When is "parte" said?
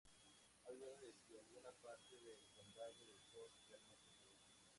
1.73-2.15